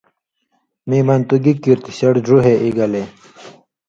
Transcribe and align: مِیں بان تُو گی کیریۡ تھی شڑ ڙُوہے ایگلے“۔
مِیں 0.87 1.03
بان 1.07 1.19
تُو 1.27 1.35
گی 1.43 1.53
کیریۡ 1.63 1.81
تھی 1.83 1.91
شڑ 1.97 2.13
ڙُوہے 2.25 2.53
ایگلے“۔ 2.63 3.03